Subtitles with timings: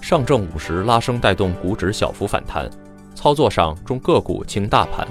[0.00, 2.68] 上证五十拉升带动股指小幅反弹，
[3.14, 5.06] 操作上重个股轻大盘。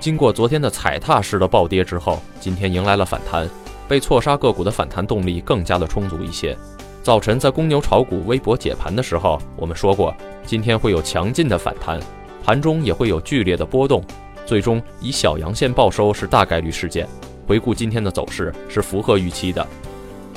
[0.00, 3.48] 经过昨天的踩踏式的暴跌之后，今天迎来了反弹。
[3.88, 6.56] 被错杀个股的反弹动力更加的充足一些。
[7.04, 10.12] 早晨在公牛炒股微博解盘的时候，我们说过，
[10.44, 12.00] 今天会有强劲的反弹，
[12.44, 14.02] 盘中也会有剧烈的波动，
[14.44, 17.06] 最终以小阳线报收是大概率事件。
[17.46, 19.64] 回顾今天的走势是符合预期的，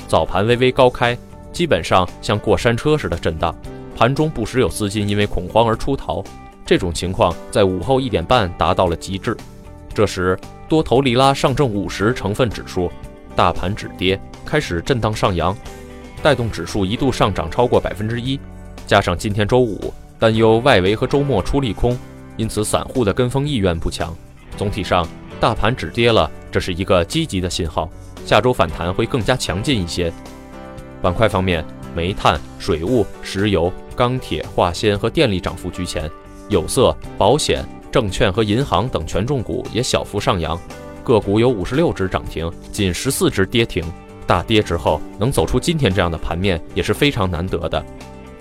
[0.06, 1.18] 早盘微微高开，
[1.52, 3.52] 基本上像过山车似的震荡，
[4.00, 6.24] 盘中不时有资金因为恐慌而出逃，
[6.64, 9.36] 这种情况在午后一点半达到了极致。
[9.92, 12.90] 这时多头力拉上证五十成分指数。
[13.36, 15.54] 大盘止跌，开始震荡上扬，
[16.22, 18.40] 带动指数一度上涨超过百分之一。
[18.86, 21.94] 加上今天周五，担忧外围和周末出利空，
[22.38, 24.16] 因此散户的跟风意愿不强。
[24.56, 25.06] 总体上，
[25.38, 27.86] 大盘止跌了，这是一个积极的信号。
[28.24, 30.10] 下周反弹会更加强劲一些。
[31.02, 31.62] 板块方面，
[31.94, 36.10] 煤炭、水务、石油、钢铁、化纤和电力涨幅居前，
[36.48, 40.58] 有色、保险、证券和银行等权重股也小幅上扬。
[41.02, 43.84] 个股有五十六只涨停，仅十四只跌停。
[44.26, 47.84] 大跌之后能走出今天这样的盘面也是非常难得的。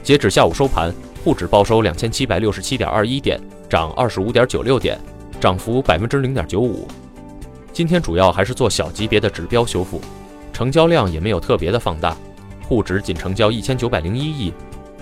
[0.03, 4.99] 截止下午收盘，沪指报收两千七百六十七点二一点，涨二十五点九六点，
[5.39, 6.87] 涨幅百分之零点九五。
[7.73, 9.99] 今天主要还是做小级别的指标修复，
[10.53, 12.15] 成交量也没有特别的放大，
[12.69, 14.53] 沪指仅成交一千九百零一亿。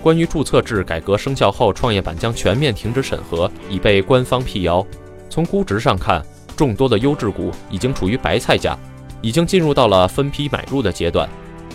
[0.02, 4.84] 关于注册制改革生效后，创业板将全面停止审核，已被官方辟谣。
[5.28, 6.24] 从估值上看，
[6.56, 8.74] 众多的优质股已经处于白菜价，
[9.20, 11.28] 已经进入到了分批买入的阶段，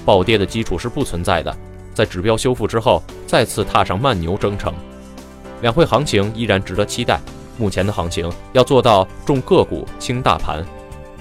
[0.04, 1.56] 暴跌的基础是不存在的。
[1.94, 4.74] 在指标修复之后，再次踏上慢牛征程。
[5.62, 7.20] 两会行情依然值得期待。
[7.56, 10.66] 目前的行情要做到重个股轻大盘，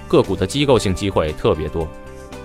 [0.07, 1.87] 个股的机构性机会特别多。